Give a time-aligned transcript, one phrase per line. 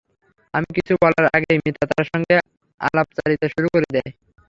[0.53, 2.35] আমি কিছু বলার আগেই মিতা তার সঙ্গে
[2.81, 4.09] আলাপচারিতা শুরু করে দেয়।